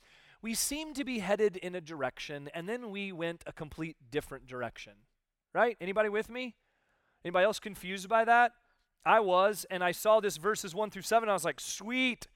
[0.42, 4.46] we seem to be headed in a direction, and then we went a complete different
[4.46, 4.92] direction?
[5.54, 5.76] Right?
[5.80, 6.54] Anybody with me?
[7.24, 8.52] Anybody else confused by that?
[9.06, 11.28] I was, and I saw this verses 1 through 7.
[11.28, 12.26] I was like, sweet.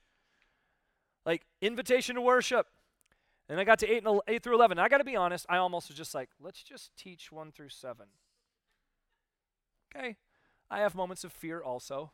[1.25, 2.67] Like, invitation to worship.
[3.49, 4.79] And I got to 8, and 8 through 11.
[4.79, 7.69] I got to be honest, I almost was just like, let's just teach 1 through
[7.69, 8.05] 7.
[9.93, 10.15] Okay.
[10.69, 12.11] I have moments of fear also.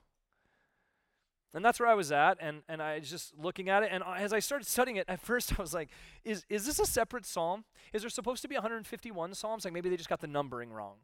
[1.54, 3.89] And that's where I was at, and, and I was just looking at it.
[3.91, 5.89] And as I started studying it, at first I was like,
[6.26, 7.63] is, is this a separate psalm?
[7.93, 9.65] Is there supposed to be 151 psalms?
[9.65, 10.96] Like maybe they just got the numbering wrong.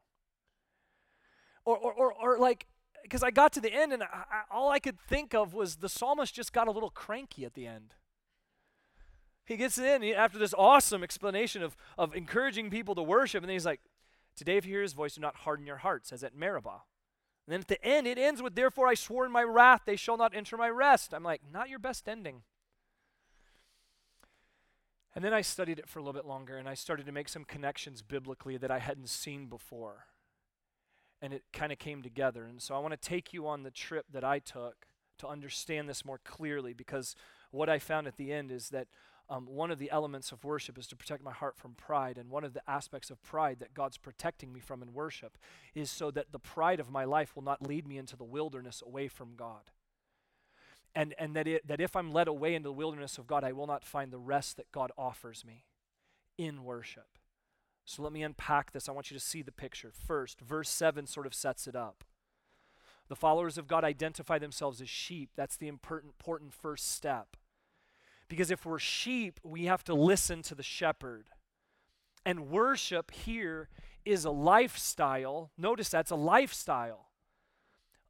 [1.66, 2.66] Or, or, or, or like,
[3.04, 5.76] because I got to the end and I, I, all I could think of was
[5.76, 7.94] the psalmist just got a little cranky at the end.
[9.46, 13.56] He gets in after this awesome explanation of, of encouraging people to worship, and then
[13.56, 13.82] he's like,
[14.36, 16.82] Today, if you hear his voice, do not harden your hearts, as at Meribah.
[17.46, 19.96] And then at the end, it ends with, Therefore I swore in my wrath, they
[19.96, 21.14] shall not enter my rest.
[21.14, 22.44] I'm like, Not your best ending.
[25.14, 27.30] And then I studied it for a little bit longer, and I started to make
[27.30, 30.06] some connections biblically that I hadn't seen before
[31.24, 32.44] and it kind of came together.
[32.44, 34.86] And so I want to take you on the trip that I took
[35.20, 37.16] to understand this more clearly because
[37.50, 38.88] what I found at the end is that
[39.30, 42.18] um, one of the elements of worship is to protect my heart from pride.
[42.18, 45.38] And one of the aspects of pride that God's protecting me from in worship
[45.74, 48.84] is so that the pride of my life will not lead me into the wilderness
[48.86, 49.72] away from God.
[50.94, 53.54] And, and that, it, that if I'm led away into the wilderness of God, I
[53.54, 55.64] will not find the rest that God offers me
[56.38, 57.08] in worship.
[57.86, 58.88] So let me unpack this.
[58.88, 59.92] I want you to see the picture.
[59.92, 62.04] First, verse 7 sort of sets it up.
[63.10, 65.32] The followers of God identify themselves as sheep.
[65.36, 67.36] That's the important, first step.
[68.30, 71.28] Because if we're sheep, we have to listen to the shepherd.
[72.26, 73.70] And worship here
[74.06, 75.52] is a lifestyle.
[75.58, 77.10] Notice that's a lifestyle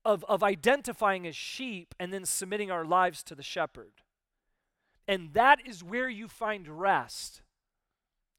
[0.05, 3.93] of, of identifying as sheep and then submitting our lives to the shepherd.
[5.07, 7.41] And that is where you find rest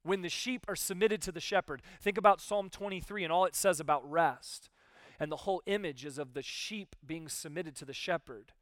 [0.05, 1.83] when the sheep are submitted to the shepherd.
[2.01, 4.71] Think about Psalm 23 and all it says about rest.
[5.19, 8.53] And the whole image is of the sheep being submitted to the shepherd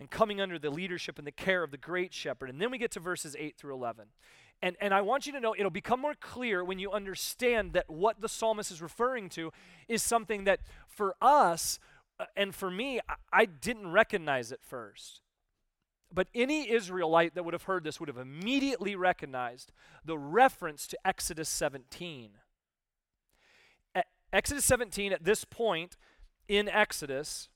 [0.00, 2.50] and coming under the leadership and the care of the great shepherd.
[2.50, 4.06] And then we get to verses 8 through 11.
[4.60, 7.88] And, and I want you to know it'll become more clear when you understand that
[7.88, 9.52] what the psalmist is referring to
[9.88, 11.78] is something that for us
[12.18, 15.20] uh, and for me, I, I didn't recognize at first.
[16.14, 19.72] But any Israelite that would have heard this would have immediately recognized
[20.04, 22.30] the reference to Exodus 17.
[23.94, 25.96] At Exodus 17, at this point
[26.46, 27.48] in Exodus,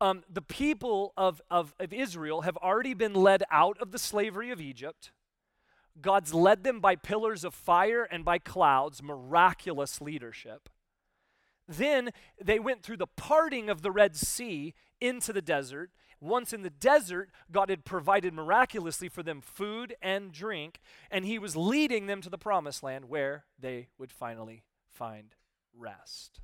[0.00, 4.50] um, the people of, of, of Israel have already been led out of the slavery
[4.50, 5.10] of Egypt.
[6.00, 10.70] God's led them by pillars of fire and by clouds, miraculous leadership.
[11.66, 12.10] Then
[12.42, 15.90] they went through the parting of the Red Sea into the desert.
[16.20, 21.38] Once in the desert, God had provided miraculously for them food and drink, and He
[21.38, 25.34] was leading them to the promised land where they would finally find
[25.76, 26.40] rest.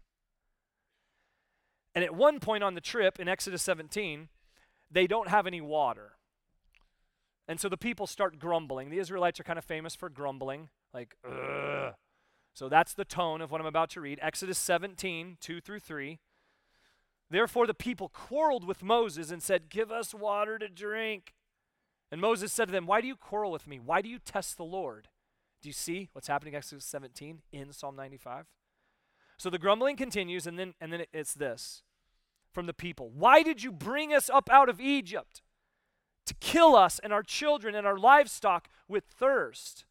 [1.95, 4.29] And at one point on the trip in Exodus 17,
[4.91, 6.13] they don't have any water.
[7.47, 8.91] And so the people start grumbling.
[8.91, 11.95] The Israelites are kind of famous for grumbling, like, ugh.
[12.55, 14.21] So that's the tone of what I'm about to read.
[14.23, 16.21] Exodus 17, 2 through 3.
[17.31, 21.35] Therefore the people quarreled with Moses and said, Give us water to drink.
[22.13, 23.79] And Moses said to them, Why do you quarrel with me?
[23.79, 25.09] Why do you test the Lord?
[25.63, 28.47] Do you see what's happening in Exodus 17 in Psalm 95?
[29.37, 31.83] So the grumbling continues, and then, and then it's this
[32.53, 35.43] from the people Why did you bring us up out of Egypt
[36.27, 39.85] to kill us and our children and our livestock with thirst?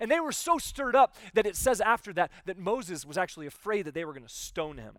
[0.00, 3.46] And they were so stirred up that it says after that that Moses was actually
[3.46, 4.94] afraid that they were going to stone him.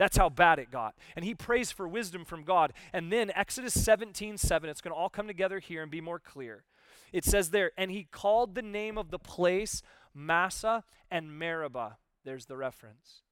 [0.00, 0.94] That's how bad it got.
[1.14, 2.72] And he prays for wisdom from God.
[2.90, 6.18] And then Exodus 17 7, it's going to all come together here and be more
[6.18, 6.64] clear.
[7.12, 9.82] It says there, and he called the name of the place
[10.14, 11.98] Massah and Meribah.
[12.24, 13.24] There's the reference.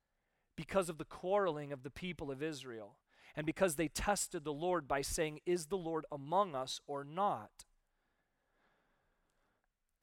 [0.57, 2.96] Because of the quarreling of the people of Israel,
[3.35, 7.64] and because they tested the Lord by saying, Is the Lord among us or not?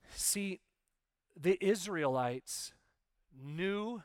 [0.09, 0.61] See,
[1.39, 2.73] the Israelites
[3.39, 4.01] knew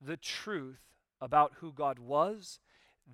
[0.00, 0.86] the truth
[1.20, 2.60] about who God was.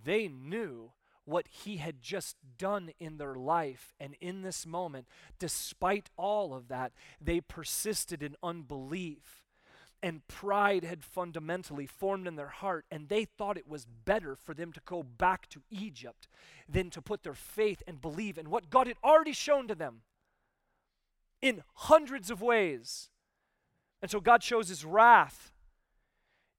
[0.04, 0.92] They knew
[1.24, 3.94] what He had just done in their life.
[4.00, 5.06] And in this moment,
[5.38, 9.44] despite all of that, they persisted in unbelief.
[10.02, 14.52] And pride had fundamentally formed in their heart, and they thought it was better for
[14.52, 16.26] them to go back to Egypt
[16.68, 20.02] than to put their faith and believe in what God had already shown to them
[21.40, 23.10] in hundreds of ways.
[24.00, 25.51] And so God shows his wrath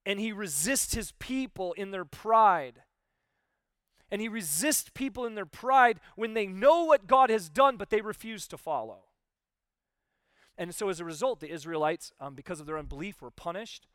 [0.06, 2.82] and he resists his people in their pride.
[4.12, 7.90] And he resists people in their pride when they know what God has done, but
[7.90, 9.06] they refuse to follow.
[10.56, 13.88] And so, as a result, the Israelites, um, because of their unbelief, were punished.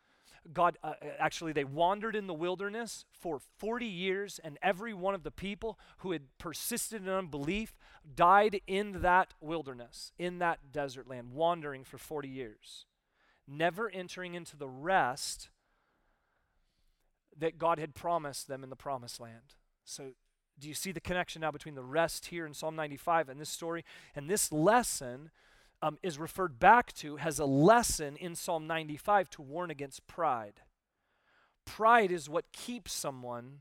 [0.52, 5.14] God, uh, uh actually, they wandered in the wilderness for 40 years, and every one
[5.14, 7.78] of the people who had persisted in unbelief
[8.16, 12.86] died in that wilderness, in that desert land, wandering for 40 years
[13.48, 15.48] never entering into the rest
[17.38, 19.54] that God had promised them in the promised land.
[19.84, 20.10] So,
[20.58, 23.48] do you see the connection now between the rest here in Psalm 95 and this
[23.48, 23.84] story?
[24.16, 25.30] And this lesson
[25.80, 30.60] um, is referred back to, has a lesson in Psalm 95 to warn against pride.
[31.64, 33.58] Pride is what keeps someone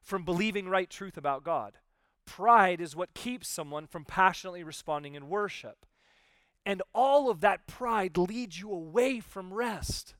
[0.00, 1.74] from believing right truth about God.
[2.26, 5.84] Pride is what keeps someone from passionately responding in worship.
[6.64, 10.14] And all of that pride leads you away from rest.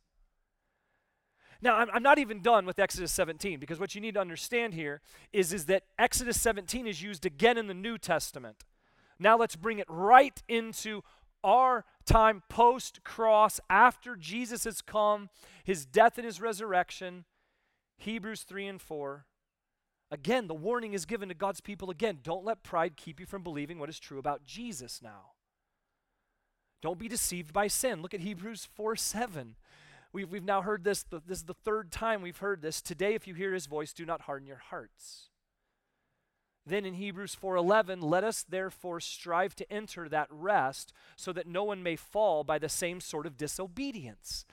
[1.64, 4.74] Now, I'm, I'm, not even done with Exodus 17 because what you need to understand
[4.74, 5.00] here
[5.32, 8.64] is, is that Exodus 17 is used again in the New Testament.
[9.18, 11.02] Now, let's bring it right into
[11.42, 15.30] our time post cross, after Jesus has come,
[15.64, 17.24] his death and his resurrection.
[17.96, 19.24] Hebrews 3 and 4.
[20.10, 22.18] Again, the warning is given to God's people again.
[22.22, 25.32] Don't let pride keep you from believing what is true about Jesus now.
[26.82, 28.02] Don't be deceived by sin.
[28.02, 29.56] Look at Hebrews 4 7.
[30.14, 32.80] We've, we've now heard this, this is the third time we've heard this.
[32.80, 35.30] Today, if you hear his voice, do not harden your hearts.
[36.64, 41.64] Then in Hebrews 4:11, let us therefore strive to enter that rest so that no
[41.64, 44.46] one may fall by the same sort of disobedience.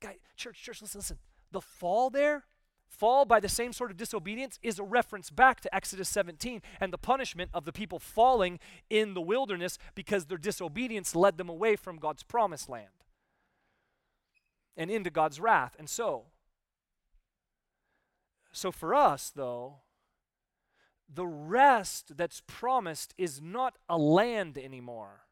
[0.00, 1.18] Guy, church, church, listen, listen.
[1.52, 2.44] The fall there
[2.88, 6.92] fall by the same sort of disobedience is a reference back to Exodus 17 and
[6.92, 8.58] the punishment of the people falling
[8.90, 13.03] in the wilderness because their disobedience led them away from God's promised land
[14.76, 15.76] and into God's wrath.
[15.78, 16.24] And so,
[18.52, 19.76] so for us, though,
[21.12, 25.22] the rest that's promised is not a land anymore.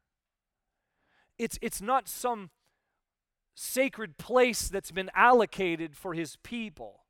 [1.39, 2.51] It's, it's not some
[3.55, 7.01] sacred place that's been allocated for his people.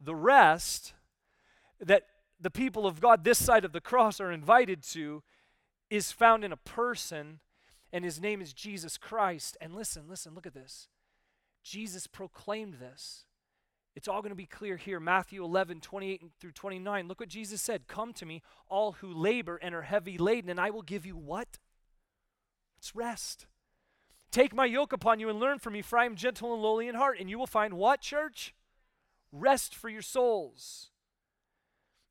[0.00, 0.94] The rest
[1.80, 2.04] that
[2.40, 5.22] the people of God this side of the cross are invited to
[5.90, 7.40] is found in a person,
[7.92, 9.56] and his name is Jesus Christ.
[9.60, 10.88] And listen, listen, look at this.
[11.68, 13.24] Jesus proclaimed this.
[13.94, 15.00] It's all going to be clear here.
[15.00, 17.08] Matthew 11, 28 through 29.
[17.08, 20.60] Look what Jesus said Come to me, all who labor and are heavy laden, and
[20.60, 21.58] I will give you what?
[22.78, 23.46] It's rest.
[24.30, 26.88] Take my yoke upon you and learn from me, for I am gentle and lowly
[26.88, 28.54] in heart, and you will find what, church?
[29.32, 30.90] Rest for your souls.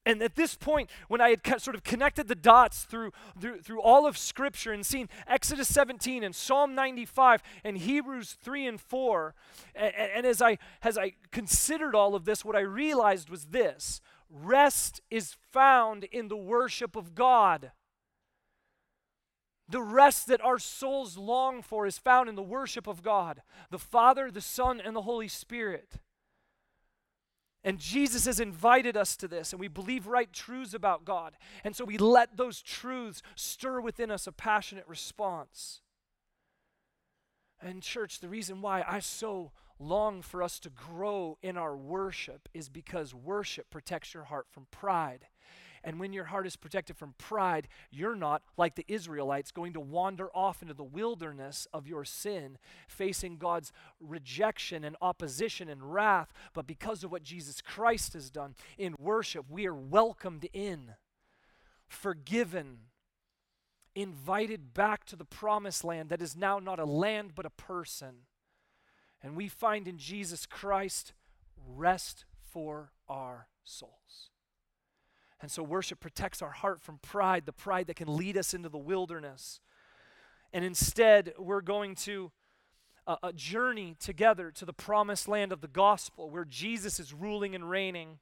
[0.07, 3.81] And at this point, when I had sort of connected the dots through, through, through
[3.81, 9.35] all of Scripture and seen Exodus 17 and Psalm 95 and Hebrews 3 and 4,
[9.75, 13.99] and, and as, I, as I considered all of this, what I realized was this
[14.29, 17.71] rest is found in the worship of God.
[19.67, 23.41] The rest that our souls long for is found in the worship of God,
[23.71, 25.99] the Father, the Son, and the Holy Spirit.
[27.63, 31.33] And Jesus has invited us to this, and we believe right truths about God.
[31.63, 35.81] And so we let those truths stir within us a passionate response.
[37.59, 42.47] And, church, the reason why I so long for us to grow in our worship
[42.53, 45.27] is because worship protects your heart from pride.
[45.87, 49.79] And when your heart is protected from pride, you're not, like the Israelites, going to
[49.79, 52.57] wander off into the wilderness of your sin,
[52.89, 53.71] facing God's
[54.01, 56.33] rejection and opposition and wrath.
[56.53, 60.95] But because of what Jesus Christ has done in worship, we are welcomed in,
[61.87, 62.79] forgiven,
[63.95, 68.25] invited back to the promised land that is now not a land but a person.
[69.23, 71.13] And we find in Jesus Christ
[71.65, 74.31] rest for our souls.
[75.41, 78.69] And so worship protects our heart from pride, the pride that can lead us into
[78.69, 79.59] the wilderness.
[80.51, 82.31] And instead, we're going to
[83.23, 87.69] a journey together to the promised land of the gospel where Jesus is ruling and
[87.69, 88.19] reigning,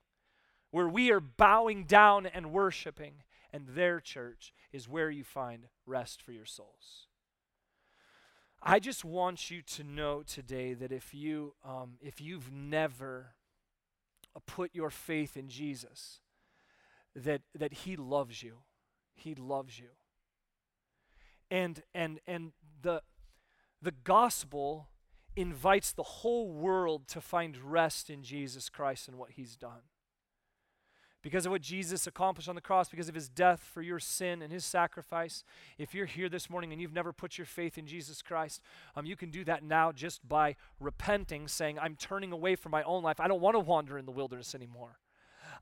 [0.69, 3.23] where we are bowing down and worshiping.
[3.51, 7.07] And there church is where you find rest for your souls.
[8.61, 13.33] I just want you to know today that if you um, if you've never
[14.35, 16.19] uh, put your faith in Jesus,
[17.15, 18.57] that, that he loves you.
[19.15, 19.89] He loves you.
[21.49, 22.51] And, and, and
[22.81, 23.01] the,
[23.81, 24.89] the gospel
[25.35, 29.81] invites the whole world to find rest in Jesus Christ and what he's done.
[31.21, 34.43] Because of what Jesus accomplished on the cross, because of his death for your sin
[34.43, 35.43] and his sacrifice,
[35.79, 38.61] if you're here this morning and you've never put your faith in Jesus Christ,
[38.95, 42.83] um, you can do that now just by repenting, saying, I'm turning away from my
[42.83, 43.19] own life.
[43.19, 44.99] I don't want to wander in the wilderness anymore.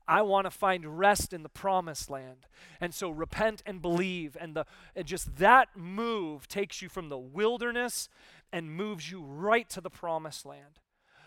[0.06, 2.46] I want to find rest in the promised land.
[2.80, 4.36] And so repent and believe.
[4.40, 8.08] And, the, and just that move takes you from the wilderness
[8.52, 10.80] and moves you right to the promised land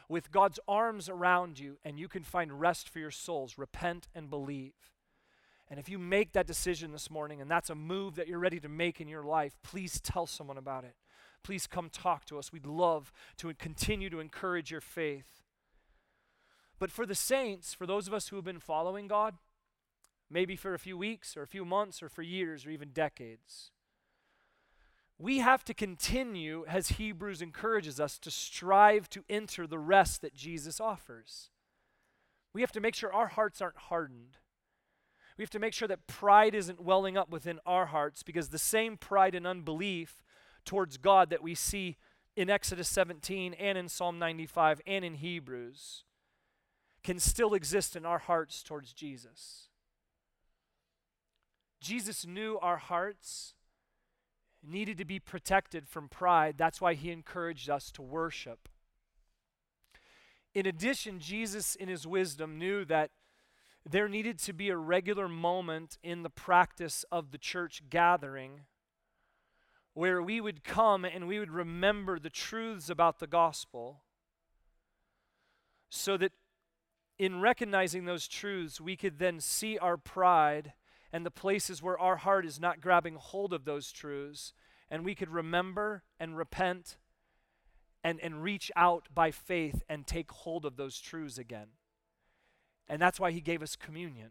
[0.09, 3.57] with God's arms around you, and you can find rest for your souls.
[3.57, 4.73] Repent and believe.
[5.69, 8.59] And if you make that decision this morning and that's a move that you're ready
[8.61, 10.95] to make in your life, please tell someone about it.
[11.43, 12.53] Please come talk to us.
[12.53, 15.43] We'd love to continue to encourage your faith.
[16.79, 19.35] But for the saints, for those of us who have been following God,
[20.29, 23.71] maybe for a few weeks or a few months or for years or even decades,
[25.19, 30.35] we have to continue, as Hebrews encourages us, to strive to enter the rest that
[30.35, 31.49] Jesus offers.
[32.53, 34.37] We have to make sure our hearts aren't hardened.
[35.37, 38.59] We have to make sure that pride isn't welling up within our hearts because the
[38.59, 40.23] same pride and unbelief
[40.65, 41.97] towards God that we see
[42.35, 46.03] in Exodus 17 and in Psalm 95 and in Hebrews
[47.07, 49.69] can still exist in our hearts towards Jesus.
[51.79, 53.53] Jesus knew our hearts
[54.61, 56.55] needed to be protected from pride.
[56.57, 58.67] That's why he encouraged us to worship.
[60.53, 63.11] In addition, Jesus, in his wisdom, knew that
[63.89, 68.65] there needed to be a regular moment in the practice of the church gathering
[69.93, 74.01] where we would come and we would remember the truths about the gospel
[75.89, 76.33] so that
[77.19, 80.73] in recognizing those truths, we could then see our pride
[81.11, 84.53] and the places where our heart is not grabbing hold of those truths,
[84.89, 86.97] and we could remember and repent
[88.03, 91.67] and, and reach out by faith and take hold of those truths again.
[92.87, 94.29] And that's why he gave us communion.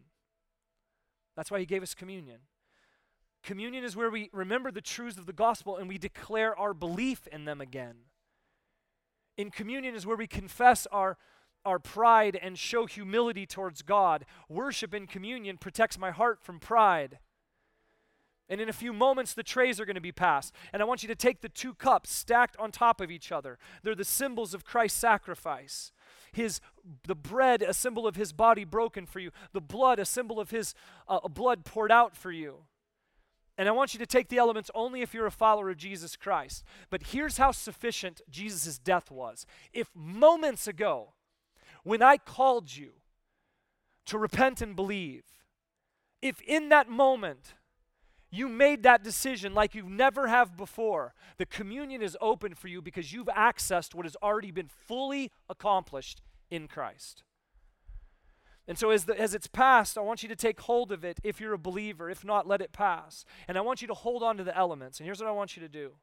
[1.35, 2.39] That's why he gave us communion.
[3.43, 7.27] Communion is where we remember the truths of the gospel and we declare our belief
[7.27, 7.95] in them again.
[9.37, 11.17] In communion is where we confess our
[11.67, 14.25] our pride and show humility towards God.
[14.47, 17.19] Worship in communion protects my heart from pride.
[18.49, 20.53] And in a few moments, the trays are going to be passed.
[20.71, 23.59] And I want you to take the two cups stacked on top of each other.
[23.83, 25.91] They're the symbols of Christ's sacrifice.
[26.31, 26.61] His,
[27.05, 29.31] the bread, a symbol of his body broken for you.
[29.51, 30.73] The blood, a symbol of his
[31.09, 32.63] uh, blood poured out for you.
[33.57, 36.15] And I want you to take the elements only if you're a follower of Jesus
[36.15, 36.63] Christ.
[36.89, 39.45] But here's how sufficient Jesus' death was.
[39.73, 41.13] If moments ago,
[41.83, 42.91] when I called you
[44.05, 45.23] to repent and believe,
[46.21, 47.55] if in that moment
[48.29, 52.81] you made that decision like you never have before, the communion is open for you
[52.81, 57.23] because you've accessed what has already been fully accomplished in Christ.
[58.67, 61.21] And so, as, the, as it's passed, I want you to take hold of it
[61.23, 62.09] if you're a believer.
[62.09, 63.23] If not, let it pass.
[63.47, 64.99] And I want you to hold on to the elements.
[64.99, 65.93] And here's what I want you to do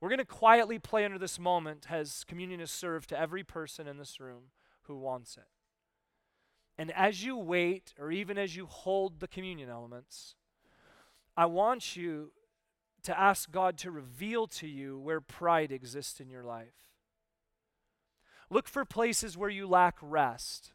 [0.00, 3.86] we're going to quietly play under this moment as communion is served to every person
[3.86, 4.50] in this room
[4.86, 5.48] who wants it.
[6.76, 10.34] And as you wait, or even as you hold the communion elements,
[11.36, 12.32] I want you
[13.04, 16.74] to ask God to reveal to you where pride exists in your life.
[18.50, 20.72] Look for places where you lack rest.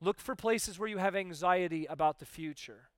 [0.00, 2.90] Look for places where you have anxiety about the future.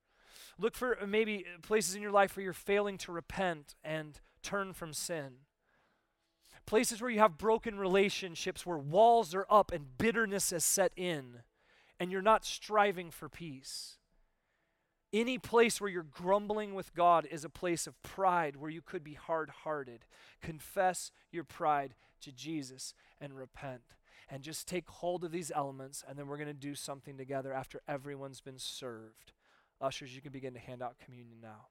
[0.57, 4.19] Look for uh, maybe uh, places in your life where you're failing to repent and
[4.41, 5.33] turn from sin.
[6.65, 11.39] Places where you have broken relationships, where walls are up and bitterness has set in,
[11.99, 13.97] and you're not striving for peace.
[15.11, 19.03] Any place where you're grumbling with God is a place of pride where you could
[19.03, 20.05] be hard hearted.
[20.41, 23.95] Confess your pride to Jesus and repent
[24.29, 27.53] and just take hold of these elements, and then we're going to do something together
[27.53, 29.33] after everyone's been served.
[29.79, 31.67] Ushers, you can begin to hand out communion now.